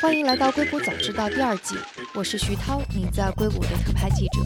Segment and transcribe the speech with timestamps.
[0.00, 1.76] 欢迎来到《硅谷早知道》第二季，
[2.14, 4.40] 我是徐涛，您在硅谷的特派记者。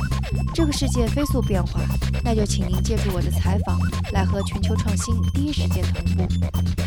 [0.55, 1.81] 这个世界飞速变化，
[2.23, 3.79] 那就请您借助我的采访，
[4.13, 6.27] 来和全球创新第一时间同步。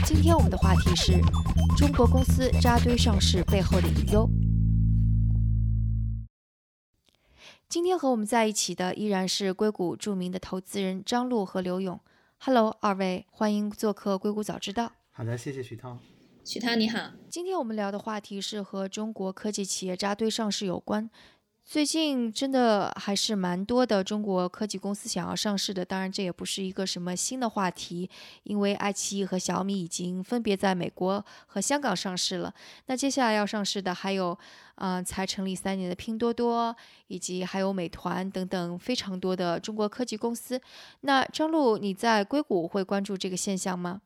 [0.05, 1.13] 今天我们的话题是
[1.75, 4.29] 中国公司扎堆上市背后的隐忧。
[7.67, 11.99] 今天和我们在一起的依然是硅谷著名的投资人张璐和刘勇。
[12.37, 14.85] Hello，二位，欢迎做客《硅谷早知道》。
[15.11, 15.97] 好的，谢谢徐涛。
[16.51, 21.07] 徐涛你好，今天我们聊的话题是和中国科技企业扎堆上市有关。
[21.63, 28.09] 最近真的还是蛮多的中国科技公司想要上市的，当然这也不是一个什么新的话题，
[28.41, 32.51] 因为爱奇艺和小米已经分别在美国和香港上市了。
[32.87, 34.35] 那接下来要上市的还有，
[34.77, 36.75] 嗯，才成立三年的拼多多，
[37.09, 40.59] 以及还有美团等等非常多的中国科技公司。
[41.01, 44.01] 那张璐，你在硅谷会关注这个现象吗？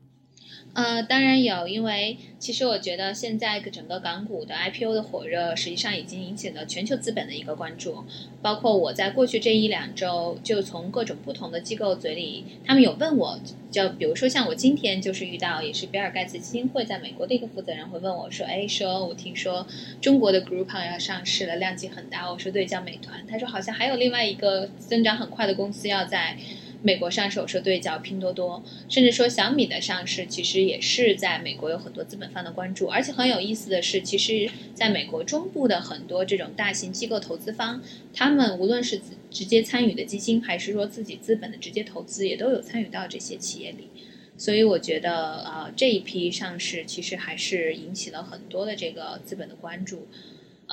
[0.74, 8.04] 呃，当然有，因为其实我觉得现在整个港股的 IPO 的火热，实际上已经引起了全球资本的一个关注。
[8.42, 19.67] 包括我在过去这一两周，就从各种不同的机构嘴里，他们有问我，就比如说像我今天就是遇到，也是比尔盖茨基金会在美国的一个负责人会问我说，哎，说我听说
[20.02, 22.32] 中国的 Groupon 要上市了，量级很大。
[22.32, 23.23] 我说对，叫美团。
[23.28, 26.36] 他说好像还有另外一个增长很快的公司要在。
[26.84, 32.88] 美国上手说对叫拼多多，甚至说小米的上市，其实也是在美国有很多资本方的关注。
[32.88, 37.81] 而且很有意思的是，其实在美国中部的很多这种大型机构投资方，
[38.14, 39.00] 他们无论是
[39.31, 43.88] 直接参与的基金，还是说自己资本的直接投资，也都有参与到这些企业里。
[44.36, 50.08] 所以我觉得，呃，这一批上市其实还是引起了很多的这个资本的关注。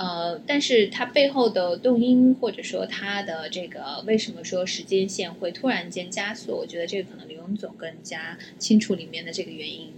[0.00, 6.56] 呃，但是它背后的动因，或者说它的这个为什么说时间线会突然间加速？
[6.56, 9.92] 我觉得这个可能刘勇总更加清楚里面的这个原因。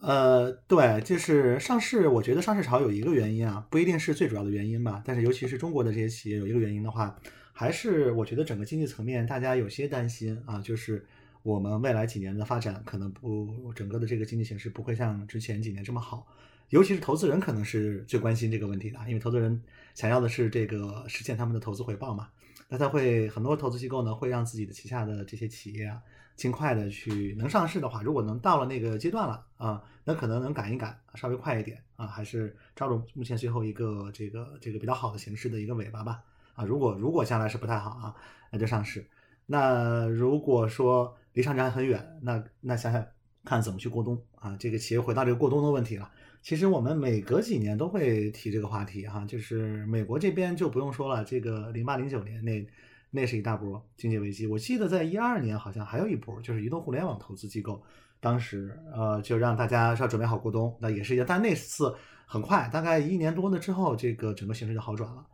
[0.00, 5.02] 呃，对，就是上市，我觉得上市潮有一个原因啊，不一定是最主要的原因吧。
[5.06, 7.18] 但是尤其是中国的这些企业有一个原因的话，
[7.54, 11.06] 还是我觉得整个经济层面大家有些担心啊，就是
[11.42, 16.26] 我们未来几年的发展可能不，整个的这个经济形势不会像之前几年这么好。
[16.70, 19.62] 尤其是投资人可能是最关心这个问题的，因为投资人
[19.94, 22.28] 想要的是这个实现他们的投资回报嘛。
[22.68, 26.02] 那他会很多投资机构呢会让自己的旗下的这些企业啊，
[26.36, 36.22] 尽快的去能上市的话，如果能到了那个阶段了啊，那可能能赶一赶，稍微快一点啊，还是抓住目前最后一个这个这个比较好的形式的一个尾巴吧
[36.54, 36.62] 啊。
[36.62, 38.14] 如果如果将来是不太好啊，
[38.52, 39.08] 那就上市。
[39.46, 43.02] 那如果说离上市还很远，那那想想
[43.46, 46.10] 看怎么去过冬啊，这个企业回到这个过冬的问题了。
[46.48, 52.66] 其实我们每隔几年都会提这个话题哈，就是美国这边就不用说了，这个零八零九年那
[53.10, 54.46] 那是一大波经济危机。
[54.46, 57.82] 我记得在一二年好像还有一波，就是移动互联网投资机构，
[58.18, 61.26] 当时呃就让大家要准备好过冬，那也是一样。
[61.28, 61.94] 但那次
[62.24, 65.26] 很快，大概一年多呢之后，这个整个形势就好转了。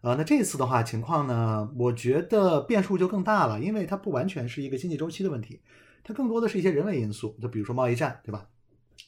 [0.00, 5.60] 呃，那这次的话情况呢，我觉得变数就更大了，因为它不完全是一个经济周期的问题，
[6.02, 8.48] 它更多的是一些人为因素，就比如说贸易战，对吧？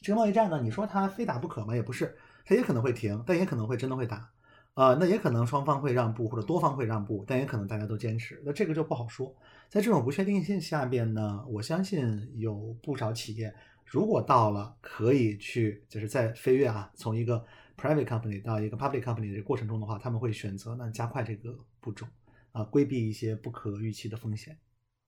[0.01, 1.75] 这个贸易战呢，你说它非打不可吗？
[1.75, 4.29] 也不是，它也可能会停，但也可能会真的会打，
[4.73, 9.35] 啊，那也可能双方会让步或者多方会让步，但也可能大家都坚持，那这个就不好说。
[9.69, 13.53] 在这种不确定性下边呢，我相信有不少企业，
[13.85, 17.43] 如果到了可以去就是在飞跃啊，从一个
[17.77, 22.05] private company 到一个 public company 的过程中的话，他们会选择呢加快这个步骤，
[22.51, 24.57] 啊，规避一些不可预期的风险，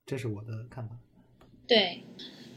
[0.06, 0.96] 这是我的看法。
[1.68, 2.04] 对。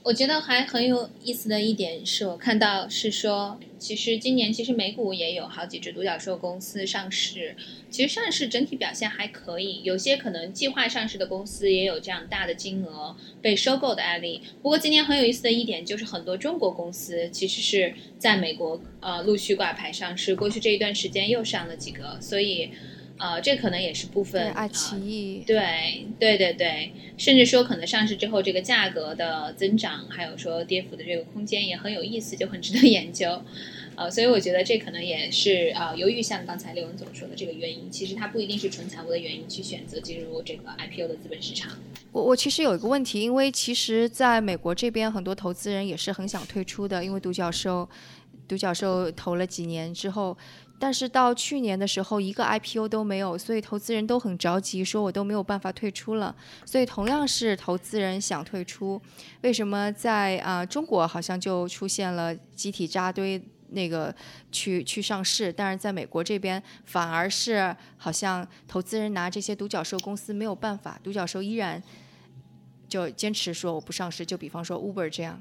[0.02, 7.54] 我觉得还很有意思的一点是我看到是说，其实今年其实美股也有好几只独角兽公司上市，
[7.90, 14.40] 其实上市整体表现还可以，有些可能计划上市的公司也有这样大的金额被收购的案例。
[14.62, 22.70] 不过今年很有意思的一点就是很多中国公司其实是在美国呃陆续挂牌上市，过去这一段时间又上了几个，所以。
[23.20, 33.42] 呃，这可能也是部分爱奇艺，对对对对，甚至说可能上市之后这个价格的增长，还有说跌幅的这个空间也很有意思，就很值得 研究。
[33.94, 41.72] 呃，所以我觉得这可能也是啊，由于像刚才刘文总说的这个原因，其实它不一定是纯财务的原因去选择进入这个 IPO 的资本市场。
[42.12, 47.86] 我我其实有一个问题，因为其实在美国这边很多投资人也是很想退出的，因为独角兽
[48.48, 50.34] 独角兽投了几年之后。
[50.80, 56.34] 但是到去年的时候，一个 IPO 都没有，所以投资人都很着急，说我都没有办法退出了。
[56.64, 59.00] 所以同样是投资人想退出，
[59.42, 63.40] 为什么在啊中国好像就出现了集体扎堆
[63.72, 64.12] 那个
[64.50, 71.80] 去去上市，但是在美国这边反而是好像投资人拿这些独角兽公司没有办法，独角兽依然
[72.90, 74.26] 就坚持说我不上市。
[74.26, 75.40] 就比方说 Uber 这样。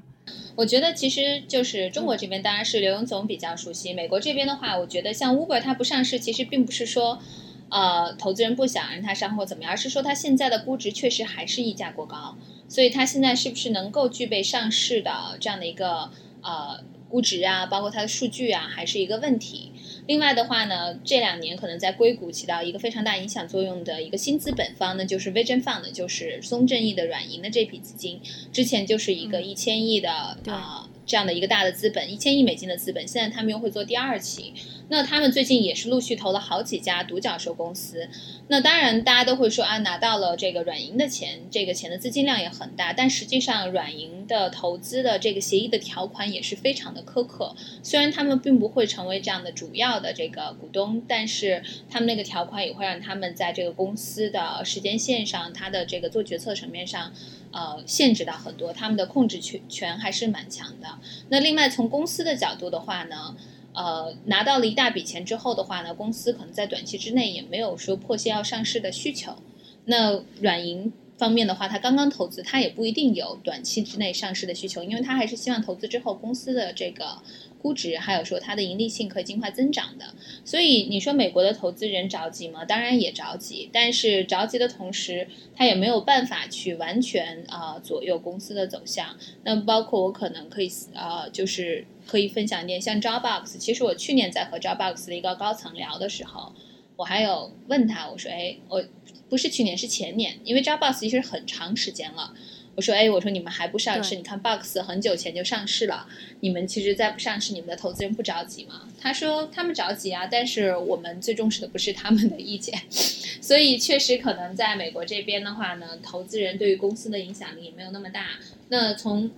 [0.54, 3.92] 我觉得其实就是中国这边，当然是刘勇总比较熟悉。
[3.92, 7.20] 美国这边的话，我觉得像 Uber 它不上市，其实并不是说，
[7.68, 12.36] 呃，投资人不想让它上或怎么样，而是说它现在的估值确实还是溢价过高，
[12.68, 16.10] 所以它现在是不是能够具备上市的这样的一个
[16.42, 19.69] 呃估值啊，包括它的数据啊，还是一个问题。
[20.06, 28.20] 另外的话呢，这两年可能在硅谷起到一个非常大影响作用的一个新资本方呢，就是 Vision Fund，就是松正义的软银的这笔资金，
[28.52, 30.10] 之前就是一个一千亿的
[30.46, 34.54] 啊这样的一个大的资本，一千亿美金的资本，现在他们又会做第二期。
[34.90, 38.08] 那他们最近也是陆续投了好几家独角兽公司。
[38.46, 42.92] 那当然，大家都会说啊，拿到了这个软银的钱，这个钱的资金量也很大。
[42.92, 47.56] 但实际上，软银的投资的这个协议的条款也是非常的苛刻。
[47.82, 57.12] 虽然他们并不会成为这样的主要的这个股东，但是他们那个条款也会让他们在这个公司的时间线上，他的这个做决策层面上，
[57.52, 58.72] 呃，限制到很多。
[58.72, 60.98] 他们的控制权权还是蛮强的。
[61.28, 63.36] 那另外从公司的角度的话呢？
[63.72, 69.36] 呃，拿到了一大笔钱之后的话呢，公司可能在短期之内也没有说迫切要上市的需求。
[69.84, 77.18] 那软银方面的话，它刚刚投资，它也不一定有短期之内上市的需求，因为它还是希望投资之后公司的这个。
[77.62, 80.14] 估值还有说它的盈利性可以尽快增长的，
[80.44, 82.64] 所以你说美国的投资人着急吗？
[82.64, 89.16] 当然也着急，但是着急的同时，他也没有办法去完全啊左右公司的走向。
[89.44, 96.52] 那包括我可能可以呃，就是可以分享一点，像 Dropbox，其实我去年在和 Dropbox 的一个高层聊的时候，
[96.96, 98.82] 我还有问他，我说，哎，我
[99.28, 102.34] 不是去年是前年，因为 Dropbox 其实很长时间了。
[102.80, 104.16] 我说，哎，我说你们还不上市？
[104.16, 106.06] 你看，Box 很久前就上市了，
[106.40, 108.88] 你们其实再不上市，你们的投资人不着急吗？
[108.98, 118.28] 他说他们着急啊，但是我们最重视的不是他们的意见， 所以确实可能在美国这边的话呢，投资人对于公司的影响力也没有那么大。
[118.70, 119.30] 那从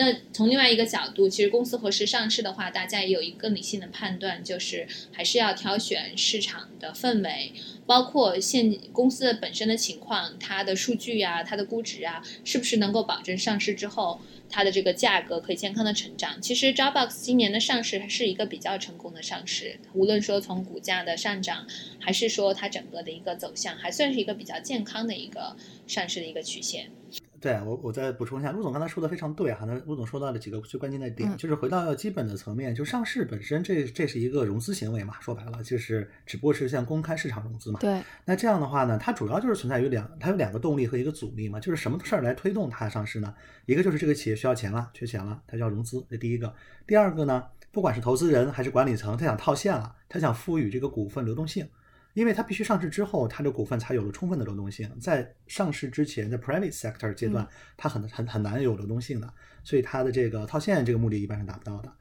[0.00, 7.52] 那从另外一个角度，其实公司何时上市的话，大家也有一个理性的判断，就是还是要挑选市场的氛围，
[7.84, 14.18] 包括现公司的本身的情况，它的数据啊，它的估值啊，是不是能够保证上市之后
[14.48, 16.40] 它的这个价格可以健康的成长？
[16.40, 21.66] 其实 Dropbox 今年的上市是一个比较成功的上市，无论说从股价的上涨，
[21.98, 25.54] 还是说它整个的一个走向，还算是一个比较健康的一个
[25.86, 26.90] 上市的一个曲线。
[27.40, 29.64] 对我，我再补充一下，陆总刚才说的非常对哈。
[29.64, 37.80] 那陆总说到了几个最关键的点，就是回到基本的层面，就上市本身，这这是一个融资行为嘛，说白了就是只不过是像公开市场融资嘛。
[37.80, 38.02] 对。
[38.26, 43.34] 那这样的话呢，它主要就是存在于两，它有两个动力和一个阻力嘛，就是什么事儿来推动它上市呢？
[43.64, 46.54] 一个就是这个企业需要钱了，缺钱了，它要融资，这第一个。
[46.86, 47.42] 第二个呢，
[47.72, 51.66] 不管是投资人还是管理层，他想套现了，他想赋予这个股份流动性。
[52.14, 54.90] 因为它必须上市之后，它的股份才有了充分的流动性。
[55.00, 57.46] 在上市之前，在 private sector 阶段，
[57.76, 61.92] 它很很很难有流动性的，所以它的这个套现这个目的一般是达不到的。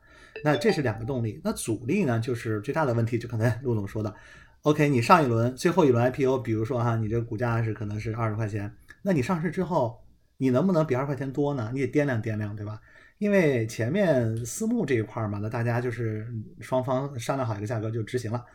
[0.43, 1.41] 那这是两个动力。
[1.43, 4.13] 那阻力呢，就是最大的问题，就刚才陆总说的。
[4.63, 8.71] OK，你上一轮最后一轮 IPO，比如说哈，你这个股价是可能是二十块钱，
[9.01, 10.03] 那你上市之后，
[10.37, 11.71] 你能不能比二十块钱多呢？
[11.73, 12.79] 你得掂量掂量，对吧？
[13.19, 16.27] 因为前面私募这一块嘛，那大家就是
[16.61, 18.45] 双方商量好一个价格就执行了。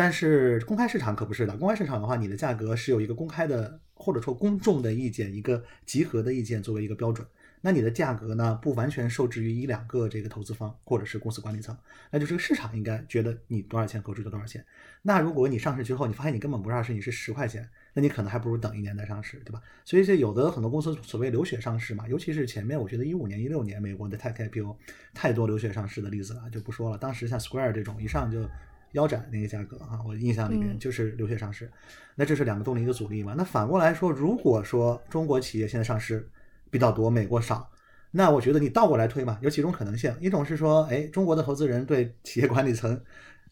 [0.00, 7.26] 但是公开市场可不是的，公开市场的话，你的价格是有一个公开的或者说公众的意见，一个集合的意见作为一个标准。
[7.60, 11.76] 那你的价格呢，不完全受制于一两个这个投资方或者是公司管理层，
[12.10, 14.64] 那就这个市场应该觉得你多少钱合适就多少钱。
[15.02, 19.60] 那如果你上市之后，你发现你根本不是二十，你是十块钱，那你可能还不如等一年再上市，对吧？
[19.84, 24.74] 所以这有的很多公司所谓流血上市嘛，尤其是前面我觉得一五年、一六年美国的 tech IPO
[25.12, 26.96] 太多流血上市的例子了，就不说了。
[26.96, 28.48] 当时像 Square 这种一上就。
[28.92, 31.70] 腰斩那个价格啊，我印象里面就是流血上市，
[32.14, 33.34] 那这是两个动力一个阻力嘛。
[33.36, 36.28] 那反过来说，如果说中国企业现在上市
[36.70, 37.70] 比较多，美国少，
[38.10, 40.14] 那我觉得你倒过来推嘛，有几种可能性。
[40.20, 43.00] 一种是说，哎，中国的投资人对企业管理层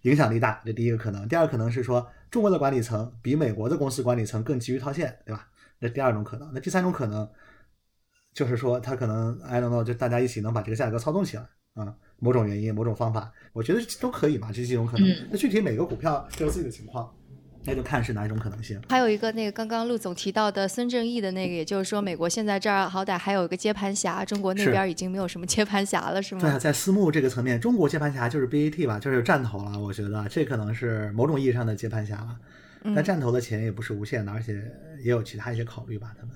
[0.03, 5.49] 影响力大，这第一个可能；第二可能是说，中国的管理层比美国的公司管理层更急于套现，对吧？
[5.79, 6.51] 那第二种可能。
[6.53, 7.29] 那第三种可能
[8.33, 11.95] 就是说，他可能 I don't know，就大家一起能把这个价格操纵起来啊。
[12.21, 15.09] 某种原因、某种方法，我觉得都可以嘛，这几种可能。
[15.31, 17.09] 那具体每个股票都有自己的情况，
[17.65, 18.83] 那就看是哪一种可能性。
[18.89, 26.41] 还有一个那个刚刚陆总提到的孙正义的那个，也就是说，美国现在这儿好歹还有一个接盘侠，中国那边已经没有什么接盘侠了，是吗？
[26.41, 29.79] 对，在私募这个层面，中国接盘侠就是 BAT 吧，就是战投了。
[29.79, 32.37] 我觉得这可能是某种意义上的接盘侠了。
[32.97, 34.55] 但战投的钱也不是无限的，而且
[35.05, 36.35] 也有其他一些考虑吧，他们。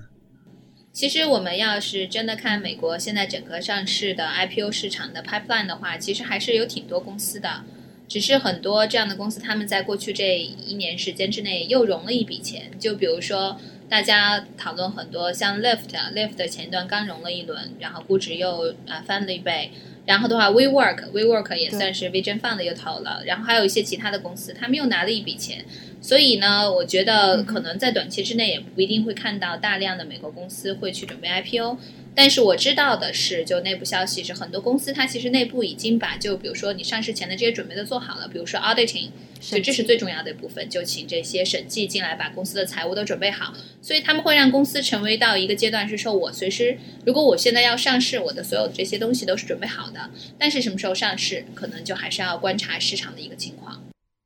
[0.93, 7.63] 其实我们要是真的看美国现在整个上市的 IPO 市场的 pipeline 的话，其实还是有挺多公司的，
[8.07, 12.69] 只是很多这样的公司他们在过去这一年时间之内又融了一笔钱。
[12.79, 13.59] 就比如说
[13.89, 19.71] 大家讨论很多，像 Lyft，Lyft 前段刚融了一轮，然后估值又啊翻了一倍。
[20.05, 25.65] 然后的话，WeWork，WeWork 也算是 Vision Fund 又投了，然后还有一些其他的公司，他们又拿了一笔钱。
[26.03, 31.77] 所以呢，我觉得可能在短期之内也不一定会看到大量的美国公司会去准备 IPO。
[32.13, 43.53] 但是我知道的是，就内部消息是，很多公司它其实内部已经把就比如说你上市前的这些准备都做好了，比如说 auditing，所以这是最重要的一部分，就请这些审计进来把公司的财务都准备好。
[43.81, 50.11] 所以他们会让公司成为到一个阶段，是说我随时如果我现在要上市，我的所有的这些东西都是准备好的。
[50.37, 53.81] 但是什么时候上市，可能就还是要观察市场的一个情况。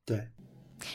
[0.05, 0.27] 对。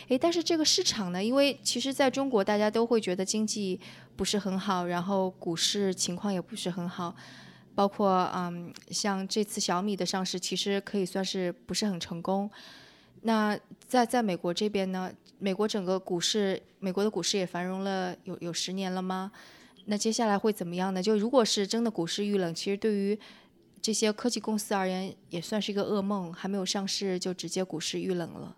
[0.09, 1.23] 诶，但是这个市场呢？
[1.23, 3.81] 因为其实在中国，大家都会觉得经济
[4.17, 7.15] 不是很好，然后股市情况也不是很好，
[7.75, 12.51] 包括嗯，像这次小米的上市，其实可以算是不是很成功。
[13.23, 15.13] 那在在美国这边呢？
[15.39, 19.33] 美国整个股市，美国的股市也繁荣了有有十年了吗？
[19.87, 21.03] 那接下来会怎么样呢？
[21.03, 23.19] 就如果是真的股市遇冷，其实对于
[23.81, 28.55] 这些科技公司而言，也算是一个噩梦，还没有上市就直接股市遇冷了。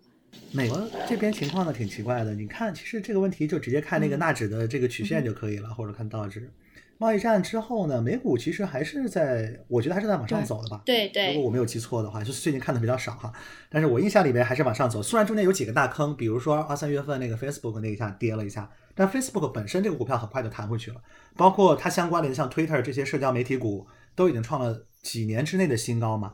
[0.51, 6.49] 美国这边情况呢挺奇怪的，你看，其实这个问题就直接看那个纳指的这个曲线就可以了，或者看道指。
[6.97, 10.81] 贸易战之后呢，美股其实还是在，我觉得还是在往上走的吧。
[10.85, 11.33] 对对。
[11.33, 13.33] 如果我没有记错的话，就是最近看的比较少哈，
[13.69, 15.03] 但是我印象里面还是往上走。
[15.03, 21.01] 虽然中间有几个大坑，比如说二三月份那个 Facebook 那一下跌了一下，但 Facebook 本身这个股票很快就弹回去了，
[21.35, 26.33] 包括它相关的像 Twitter 这些社交媒体股都已经创了几年之内的新高嘛。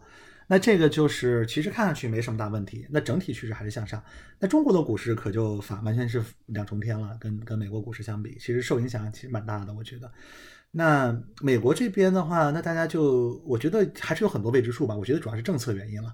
[0.51, 4.03] 那这个就是其实看上去没什么大问题，那整体趋势还是向上。
[4.37, 10.11] 那中国的股市可就反完全是两重天了，跟跟美国股市相比，其实受影响其实蛮大的，我觉得。
[10.71, 14.93] 那美国这边的话，那大家就我觉得还是有很多未知数吧。
[14.93, 16.13] 我觉得主要是政策原因了，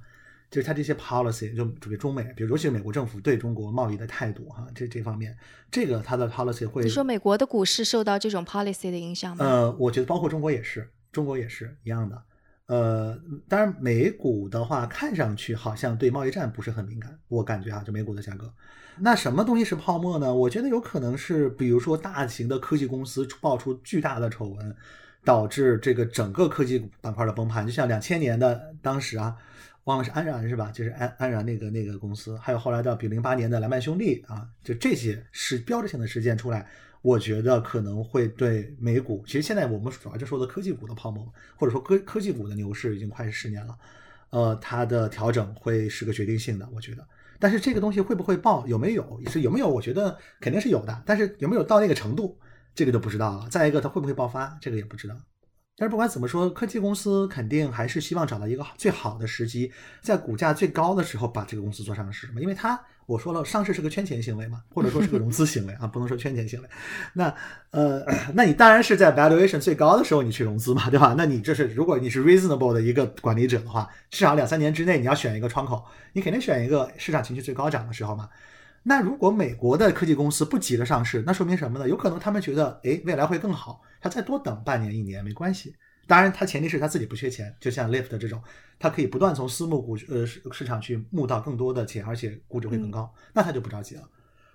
[0.51, 5.35] 就是它这些 policy 就主别中美，比如尤其是美国政府对中国贸易的态度哈，这这方面，
[5.71, 6.83] 这个它的 policy 会。
[6.83, 9.43] 你说美国的股市受到这种 policy 的影响吗？
[9.43, 12.21] 呃，我觉得包括中国也是，中国也是一样的。
[12.67, 18.51] 呃，当然，美股的话看上去好像对贸易战不是很敏感，我感觉啊，就美股的价格。
[18.99, 20.33] 那什么东西是泡沫呢？
[20.33, 24.75] 我觉得有可能是，比如说大型的科技公司爆出巨大的丑闻，
[25.23, 27.65] 导致这个整个科技板块的崩盘。
[27.65, 29.33] 就像两千年的当时啊，
[29.85, 30.69] 忘了是安然是吧？
[30.73, 36.67] 就是安安然那个那个公司，还有后来到比零八年的莱曼兄弟啊，就这些是标志性的事件出来。
[37.01, 41.25] 我觉得可能会对美股，其实现在我们主要就说的科技股的泡沫，
[41.55, 43.77] 或者说科科技股的牛市已经快十年了，
[44.31, 47.07] 呃，它的调整会是个决定性的，我觉得。
[47.39, 49.69] 但是这个东西会不会爆，有没有，是有没有？
[49.69, 52.35] 我觉得肯定是有的，但是有没有到那个程度，
[52.73, 53.47] 这个就不知道了。
[53.47, 55.15] 再一个，它会不会爆发，这个也不知道。
[55.77, 62.41] 但是不管怎么说，科技公司肯定还是希望找到一个最好的时机，在股价最高的时候把这个公司做上市嘛。
[62.41, 66.67] 因为它我说了，上市是个圈钱行为嘛，或者说是个融资行为啊，不能说圈钱行为。
[67.13, 67.33] 那
[67.71, 71.15] 呃，那你当然是在 valuation 最高的时候你去融资嘛，对吧？
[71.17, 78.27] 那你这是如果你是 reasonable 的一个管理者的话，至少两三年之内你要选一个窗口，你肯定选一个市场情绪最高涨的时候嘛。
[78.83, 81.87] 那如果美国的科技公司不急着上市，那说明什么呢？
[81.87, 85.73] 有可能他们觉得，哎，未来会更好，他再多等半年一年没关系。
[86.07, 88.41] 当然，他前提是他自己不缺钱，就像 Lyft 这种，
[88.79, 94.01] 他可以不断从私募股呃市市场去募到更多的钱，而且估值会更高，那他就不着急了。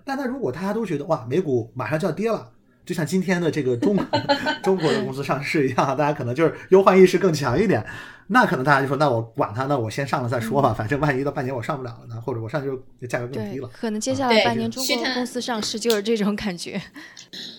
[0.04, 2.50] 但他如果大家都觉得哇，美股马上就要跌了。
[2.84, 3.96] 就像今天的这个中
[4.64, 7.86] 中国的公司上市一样，大家可能就是忧患意识更强一点，
[8.28, 12.68] 那可能大家就说，那我管他，那我先上了再说吧，反正万一到半年我上不了了呢，或者我上去
[13.00, 13.68] 就价格更低了。
[13.72, 16.80] 可能接下来半年中国公司上市就是这种感觉。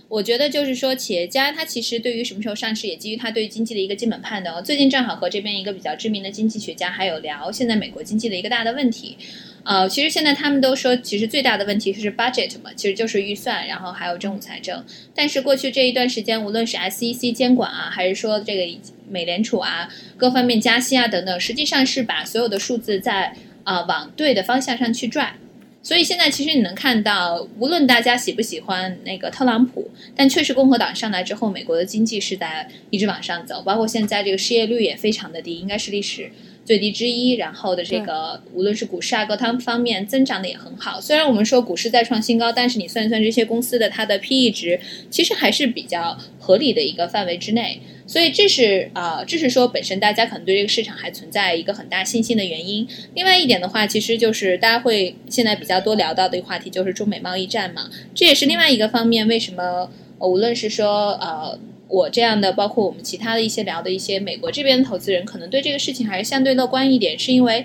[0.07, 4.63] 我觉得就是说，企业家他其实对于什么时候上市，也基于他对经济的一个基本判断。
[4.63, 9.17] 最近正好和这边一个比较知名的经济学家还有聊现在美国经济的一个大的问题。
[9.63, 14.83] 呃，其实现在他们都说，其实最大的问题是 budget 嘛，其实就是预算，然后还有政府财政。
[15.15, 18.79] 但是过去这一段时间，无论是 SEC 监管啊，还是说这个
[19.13, 25.35] 美联储啊，各方面加息啊等等，实际上是把所有的数字在啊往对的方向上去拽。
[25.83, 36.31] 所以现在其实你能看到，无论大家喜不喜欢那个特朗普，但确实共和党上来之后，美国的经济是在一直往上走，包括现在这个失业率也非常的低，应该是历史。
[36.65, 41.01] 最低之一，然后的这个无论是股市啊各方方面增长的也很好。
[41.01, 44.79] 虽然我们说股市再创新高，但是你算一算这些公司的它的 P/E 值，
[45.09, 47.81] 其实还是比较合理的一个范围之内。
[48.13, 52.87] 所以这是啊，这是说本身大家可能对这个市场还存在一个很大信心的原因。
[53.15, 57.89] 另外一点的话，其实就是大家会现在比较多聊到的一个话题，就是中美贸易战嘛。
[58.13, 59.89] 这也是另外一个方面，为什么
[60.19, 61.57] 无论是说呃。
[61.89, 67.63] 我这样的，包括我们其他的一些聊的一些美国这边的投资人，可能对这个事情还是相对乐观一点，是因为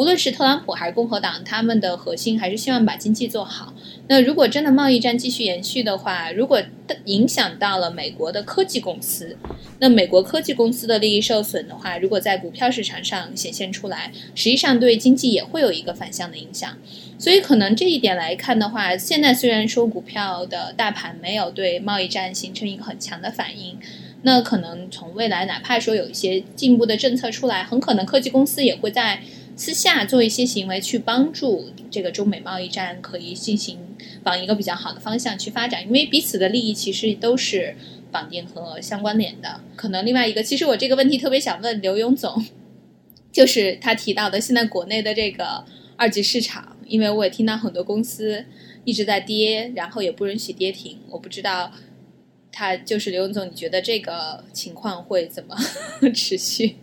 [0.00, 3.74] 无论是特朗普还是共和党，他们的核心还是希望把经济做好。
[4.08, 6.62] 那如果真的贸易战继续延续的话，如果
[7.04, 9.36] 影响到了美国的科技公司，
[9.78, 16.78] 那美国科技公司的利益受损的话，如果在股票市场上显现出来，实际上对经济也会有一个反向的影响。
[17.18, 23.78] 所以可能这一点来看的话，现在虽然说股票的大盘没有对贸易战形成一个很强的反应，
[24.22, 29.20] 那可能从未来哪怕说有一些进一步的政策出来，很可能科技公司也会在
[29.56, 33.78] 私下做一些行为去帮助这个中美贸易战可以进行。
[34.24, 37.74] 往一个比较好的方向去发展，因为彼此的利益其实都是
[38.10, 39.60] 绑定和相关联的。
[39.76, 42.44] 可能另外一个，其实我这个问题特别想问刘勇总，
[43.32, 45.64] 就是他提到的现在国内的这个
[45.96, 48.44] 二级市场，因为我也听到很多公司
[48.84, 50.98] 一直在跌，然后也不允许跌停。
[51.10, 51.72] 我不知道
[52.52, 55.56] 他就是刘勇总，你觉得这个情况会怎么
[56.14, 56.76] 持续？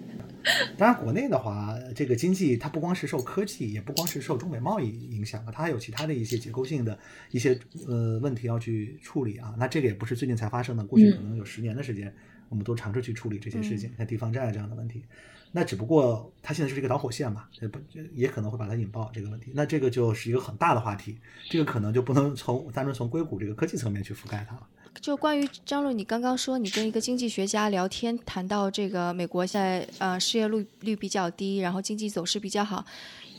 [0.77, 6.97] 当然，国内的话，这个经济它不光是受科技，也不光是受中美贸易影响啊它还有其他的一些结构性的
[7.31, 9.55] 一些呃问题要去处理啊。
[9.57, 12.13] 那这个也不是最近才发生的，过去可能有十年的时间，
[12.49, 15.03] 我们都尝试去处理这些事情，像地方债这样的问题。
[15.51, 17.79] 那只不过它现在是一个导火线嘛，也不
[18.13, 19.51] 也可能会把它引爆这个问题。
[19.55, 21.17] 那这个就是一个很大的话题，
[21.49, 24.67] 这个可能就不能从单纯从硅谷这个科技层面去覆盖它了。
[25.01, 32.83] 就关于张璐，你刚刚说你跟一个经济学家聊天，谈到这个美国现在呃失业率率比较低，然后经济走势比较好，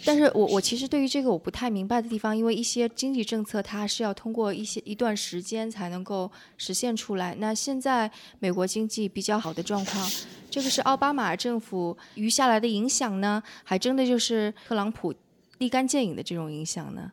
[0.05, 7.35] 但是我我其实对于这个我不太明白的地方，因为一些经济政策它是要通过一些一段时间才能够实现出来。
[7.39, 10.11] 那现在美国经济比较好的状况，
[10.51, 15.15] 这个是奥巴马政府余下来的影响呢，还真的就是特朗普
[15.59, 17.13] 立竿见影的这种影响呢？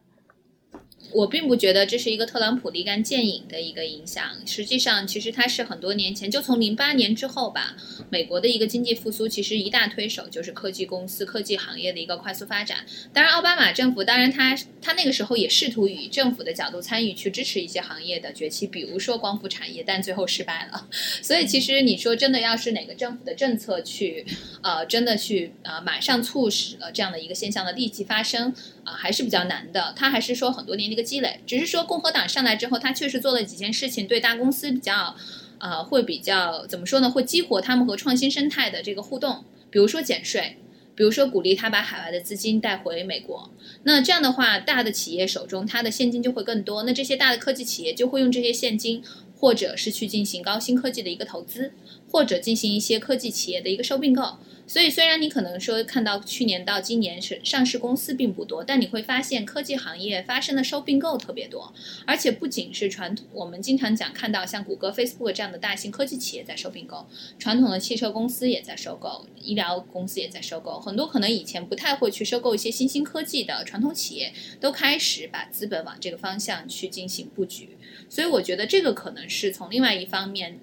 [1.15, 4.24] 我并不觉得这是一个特朗普立竿见影的一个影响。
[4.45, 7.77] 实际上，其实它是很多年前，就从零八年之后吧，
[8.10, 12.86] 美国的一个经济复苏，其实一大推手就是科技公司、科技行业的一个快速发展。
[13.13, 20.88] 当然，奥巴马政府，当然他他那个时候也试图以政府的角度参与去支持一些行业的崛起，比如说光伏产业，但最后失败了。
[21.24, 24.25] 所以，其实你说真的，要是哪个政府的政策去，
[24.62, 28.53] 呃，真的去呃，马上促使了这样的一个现象的立即发生。
[28.86, 29.94] 啊，还是比较难的。
[29.98, 35.13] 他还是说很多年的一个积累，只是说共和党上来之后，他确实做了几件事情，对大公司比较，
[35.58, 37.10] 呃，会比较怎么说呢？
[37.10, 39.43] 会激活他们和创新生态的这个互动。
[39.69, 40.58] 比如说减税，
[40.95, 43.52] 比如说鼓励他把海外的资金带回美国。
[43.84, 46.84] 那这样的话，大的企业手中他的现金就会更多。
[46.84, 49.04] 那这些大的科技企业就会用这些现金，
[49.38, 51.74] 或者是去进行高新科技的一个投资，
[52.15, 54.38] 或者进行一些科技企业的一个收并购。
[54.65, 61.71] 所以，虽然你可能说看到去年到今年是上市公司并不多，但你会发现科技行业发生的收并购特别多，
[62.08, 67.06] 而且不仅是传统，我们经常讲看到像谷歌、Facebook 这样的大型科技企业在收并购，
[67.38, 77.78] 传统的汽车公司也在收购，医疗公司也在收购，很多可能以前不太会去收购一些新兴科技的传统企业，都开始把资本往这个方向去进行布局。
[78.10, 80.60] 所以，我觉得这个可能是从另外一方面。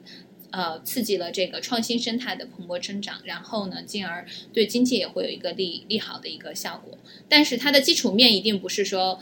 [0.53, 6.97] 呃，刺激了这个创新生态的蓬勃增长，然后呢，进而对经济也会有一个利利好的一个效果。
[7.29, 9.19] 但是它的基础面一定不是说。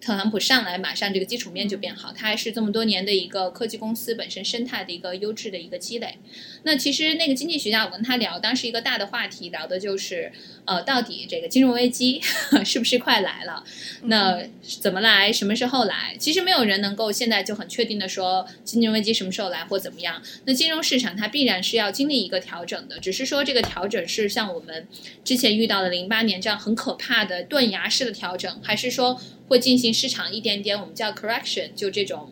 [0.00, 6.16] 特朗普上来，马上这个基础面就变好，它还是这么多年的一个科技公司本身生态的一个优质的一个积累。
[6.62, 10.30] 那其实那个经济学家，我跟他聊，当时一个大的话题聊的就是，
[10.64, 12.20] 呃，到底这个金融危机
[12.64, 13.64] 是不是快来了？
[14.02, 15.32] 那怎么来？
[15.32, 16.16] 什么时候来？
[16.18, 20.22] 其实没有人能够现在就很确定的说金融危机什么时候来或怎么样。
[20.44, 24.86] 那金融市场它必然是要经历一个调整的，只是说这个调整是像我们
[25.24, 29.20] 之前遇到的零八年这样很可怕的断崖式的调整，还是说？
[29.50, 32.30] 会进行市场一点点，我们叫 correction，就这种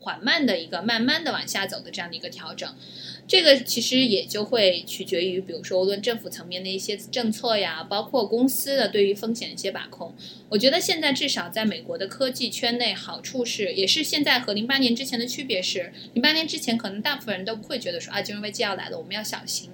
[0.00, 2.74] 缓慢的一个、慢慢的往下走的这样的一个调整。
[3.28, 10.12] 这个其实也就会取决于，比如说无论政府层面的一些政策呀，包括公司的对于风险的一些把控。
[10.48, 19.70] 我觉得现在至少在美国的科技圈内，好处是，也是现在和零八年之前的区别是，零八年之前可能大部分人都不会觉得说啊，金融危机要来了，我们要小心。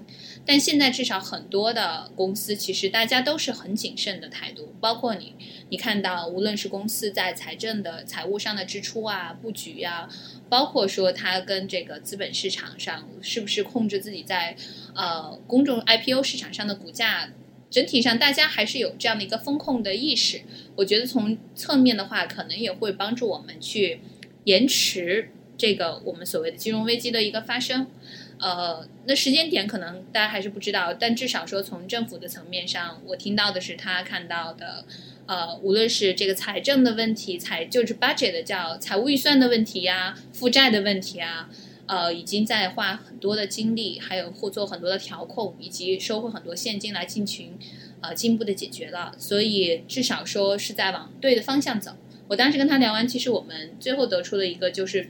[0.46, 5.34] 但现在至少很多的公司，其实大家都是很谨慎的态度，包括你，
[5.70, 10.08] 你看到无论是公司在财政的财务上的支出啊、布局呀，
[10.48, 14.56] 包括说它跟这个资本市场上是不是控制自己在
[14.94, 17.32] 呃公众 IPO 市场上的股价，
[17.68, 20.42] 整体上大家还是有这样的一个风控的意识。
[20.76, 24.00] 我觉得从侧面的话，可能也会帮助我们去
[24.44, 27.88] 延迟这个我们所谓的金融危机的一个发生。
[28.38, 34.84] 呃，那时间点可能大家还是不知道，但至少说从政府的层面上，我听到的是他看到的，
[35.26, 41.48] 呃，无论是这个财政的问题，财就是 budget 的叫财务预算的问题呀，负债的问题啊，
[41.86, 47.58] 呃，已经在花很多的精力，还有或做很多的调控，以及收回很多现金来进行。
[48.02, 51.92] 呃进一步的解决了，所以至少说是在往对的方向走。
[52.28, 55.08] 我当时跟他聊完，其实我们最后得出的一个就是，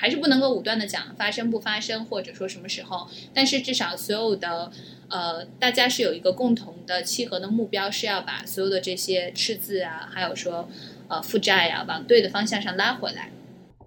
[0.00, 4.70] 还是不能够武断的讲发生不发生，或者说什么时候，但是至少所有的
[5.08, 10.68] 呃大家是有一个共同的契合的目标，是要把所有的这些赤字啊，还有说
[11.08, 13.32] 呃负债啊，往对的方向上拉回来。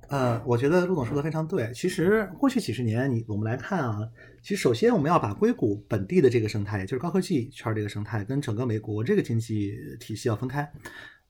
[0.09, 1.71] 呃，我觉得陆总说的非常对。
[1.73, 3.99] 其实过去几十年，你我们来看啊，
[4.43, 10.69] 其实首先我们要把硅谷本地的这个生态，也就是高科技圈这个生态，跟整个美国这个经济体系要分开。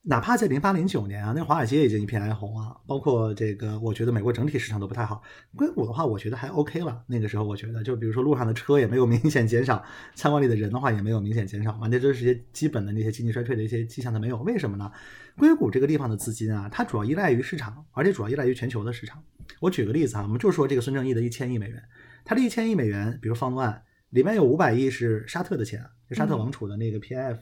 [0.03, 5.21] 哪怕在零八零九年啊，那华尔街已经一片哀鸿啊，包括这个，我觉得美国整体市场都不太好。
[5.55, 7.03] 硅谷的话，我觉得还 OK 了。
[7.05, 9.83] 那个时候，我觉得就比如说路上的车也没有明显减少，
[10.15, 14.37] 餐馆里的人的话也没有明显减少嘛，那都是些基本的那些经济衰退的一些迹象，都没有。
[14.41, 14.91] 为什么呢？
[15.37, 19.23] 硅谷这个地方的资金啊，它主要依赖于市场，而且主要依赖于全球的市场。
[19.59, 21.79] 我举个例子啊，我们就说这个孙正义的一千亿美元，
[22.25, 27.37] 他的一千亿美元，比如方案里面有五百亿是沙特的钱，就沙特王储的那个 PIF，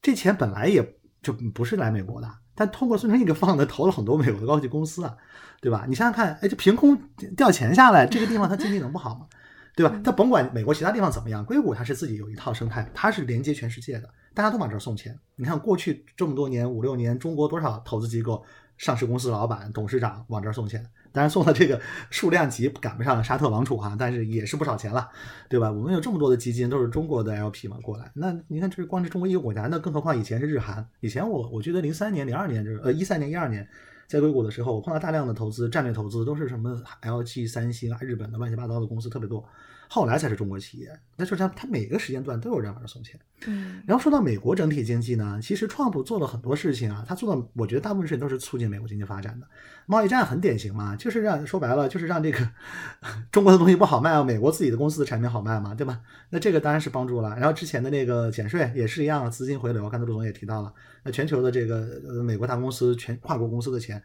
[0.00, 0.80] 这钱本来也
[1.22, 2.28] 就不是来美国的。
[2.54, 5.16] 但通过孙正义给放的投了很多美国的高级公司啊，
[5.60, 5.86] 对吧？
[5.88, 6.96] 你想想看，哎，就凭空
[7.36, 9.26] 掉钱下来，这个地方它经济能不好吗？
[9.74, 9.98] 对吧？
[10.04, 15.18] 它甭管美国其他地方怎么样，硅谷它是自己有一套生态，它是连接全世界的，大家都往这儿送钱。
[15.36, 18.44] 你看过去这么多年五六年，中国多少投资机构、
[18.76, 20.84] 上市公司老板、董事长往这儿送钱。
[21.12, 25.08] 当然送的这个数量级赶不上沙特王储哈，但是也是不少钱了，
[25.48, 25.70] 对吧？
[25.70, 30.86] 我们有这么多的基金都是中国的 LP 嘛过来，那你看这是光是中国一个国家，那更何况以前是日韩。
[31.00, 33.68] 以前我我觉得零三年、零二年就是呃一三年、一二年
[34.10, 39.44] 在硅谷的时候，我碰到大量的投资、战略投资都是什么 LG、三星啊、日本的乱七八糟的公司特别多。
[39.92, 43.18] 后来才是中国企业，那就是他他每个时间段都有人往这送钱。
[43.46, 49.46] 嗯，然后说到美国整体经济呢，其实创普做了很多事情啊，他做的我觉得大部分事情都是促进美国经济发展的。
[49.86, 52.48] 贸易战很典型嘛，就是让说白了就是让这个
[53.32, 56.00] 中国的东西不好卖啊，美国自己的公司的产品好卖嘛，对吧？
[56.30, 57.30] 那这个当然是帮助了。
[57.36, 60.72] 然后之前的那个减税也是一样，资金回流，刚才陆总也提到了，
[61.04, 64.02] 那全球的这个呃美国大公司全跨国公司的钱。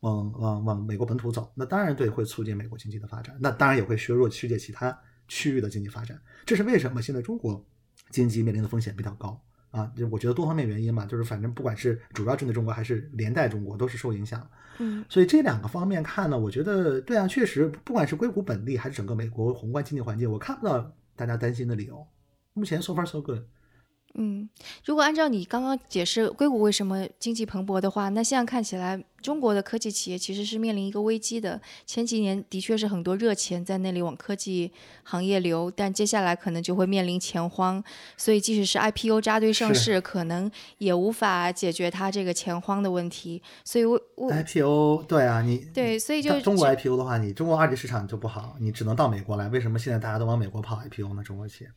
[0.00, 4.96] 往往往美国本土走，那当然对会促进美国经济的发展，那当然也会削弱世界其他。
[5.30, 7.02] 区域的经济发展，这是为什么？
[7.02, 7.62] 现在中国
[8.08, 9.38] 经济面临的风险比较高
[9.70, 14.48] 啊，就我觉得多方面原因嘛，就是反正不管是主要针对中国还是连带中国，都是受影响。
[14.78, 22.06] 嗯，所以这两个方面看呢，我觉得对啊，确实，不管是硅谷本地还是整个美国宏观经济环境，我看不到大家担心的理由。
[22.54, 23.40] 目前 so far so good。
[24.20, 24.48] 嗯，
[24.84, 31.60] 如果按照你刚刚解释硅谷为什么经济蓬勃的话，那现在看起来中国的科技企业其实是面临一个危机的。
[31.86, 34.72] 前几年的确是很多热钱在那里往科技
[35.04, 37.80] 行业流，但接下来可能就会面临钱荒，
[38.16, 43.40] 所以即使是 IPO 扎堆上市，可能也无法解决它这个钱荒的问题。
[43.64, 49.48] 所以，我我 IPO 对啊，你对，所以就中国 IPO 的话，你中国二级市场就不好，你只能到美国来。
[49.48, 51.22] 为什么现在大家都往美国跑 IPO 呢？
[51.22, 51.70] 中国企业？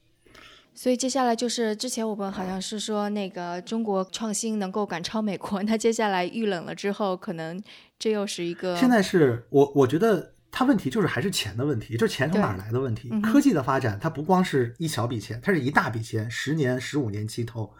[0.74, 7.62] 所以接下来就是之前我们好像是说那个中国创新能够赶超美国，那接下来遇冷了之后，可能
[8.00, 8.76] 这又是一个。
[8.78, 13.10] 现在是我我觉得它问题就是还是钱的问题，就钱从哪来的问题。
[13.22, 17.74] 科技的发展它不光是一小笔钱，它是一大笔钱，十年、十五年期投，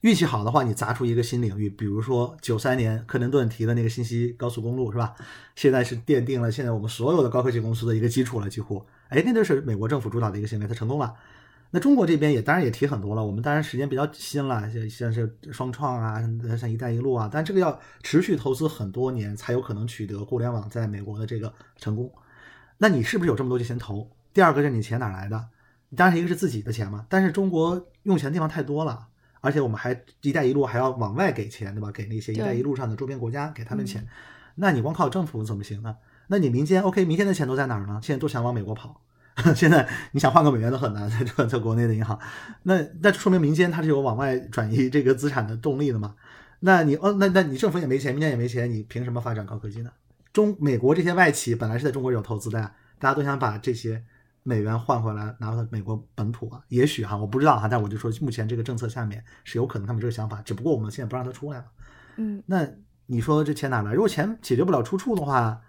[0.00, 5.14] 运气好的话，你砸出一个新领域，比如说九三年克林顿提的那个信息高速公路是吧？
[5.54, 8.84] 现在是奠定了现在我们所有的高科技公司的一个基础了，几乎。
[9.08, 11.14] 哎，那就是美国政府主导的一个行为，它成功了。
[11.74, 16.22] 那中国这边也当然也提很多了，我们当然时间比较新了，像像是双创啊，
[16.56, 22.12] 像一带一路啊，但这个要持续投资很多年才有可能取得互联网在美国的这个成功。
[22.76, 24.10] 那你是不是有这么多就先投？
[24.34, 25.48] 第二个是你钱哪来的？
[25.96, 29.08] 当然一个是自己的钱嘛，但是中国用钱的地方太多了，
[29.40, 31.90] 而且我们还一带一路还要往外给钱，对吧？
[31.90, 34.06] 给那些一带一路上的周边国家给他们钱，
[34.56, 35.96] 那你光靠政府怎么行呢？
[36.26, 37.98] 那你民间 OK，民间的钱都在哪儿呢？
[38.02, 39.00] 现在都想往美国跑。
[39.56, 42.18] 现在你想换个美元都很难，在在国内的银行，
[42.64, 46.14] 那那说明民间它是有往外转移这个资产的动力的嘛？
[46.60, 49.90] 那你哦，那那你政府也没钱，民间也没钱，你凭什么发展高科技呢？
[50.32, 54.04] 中美国这些外企本来是在中国有投资的呀，大家都想把这些
[54.42, 56.60] 美元换回来拿到美国本土啊。
[56.68, 61.64] 也许哈，我不知道哈，但我就说目前这个政策下面是有可能他们这个想法，只不过我们现在不让他出来了。
[62.16, 62.68] 嗯，那
[63.06, 63.92] 你说这钱哪来？
[63.92, 65.60] 如果钱解决不了出处的话，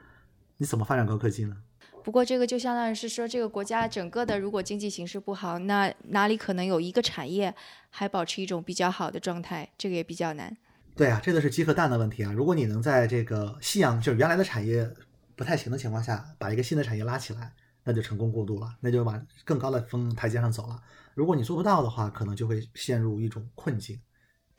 [0.58, 1.56] 你怎么发展高科技呢？
[2.04, 7.54] 不过这个就相当于是说，这个国家整个的如果经济形势不好，那哪里可能有一个产业
[7.89, 9.70] 还保持一种比较好的状态？
[9.78, 10.56] 这个也比较难。
[10.96, 12.32] 对啊，这个是鸡和蛋的问题啊。
[12.32, 14.88] 如果你能在这个夕阳就是原来的产业
[15.36, 17.52] 不太行的情况下，把一个新的产业拉起来，
[17.84, 20.80] 那就成功过渡了，那就往更高的峰台阶上走了。
[21.16, 24.00] 如果你做不到的话，可能就会陷入一种困境。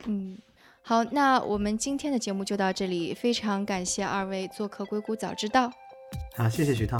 [0.05, 0.37] 嗯，
[0.81, 5.71] 好，那我们今天的节目就到这里，非常感谢二位做客硅谷早知道。
[6.35, 6.99] 好，谢谢徐涛。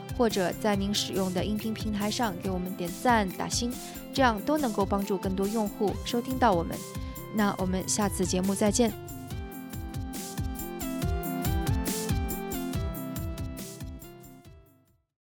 [0.17, 3.71] 或者在您使用的音频平台上给我们点赞打星，
[4.13, 6.77] 这样都能够帮助更多用户收听到我们。
[7.33, 8.91] 那我们下次节目再见。